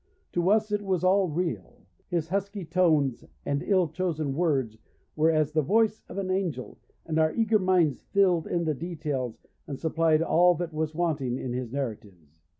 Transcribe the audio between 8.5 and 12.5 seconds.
the details and supplied all that was wanting in his narratives.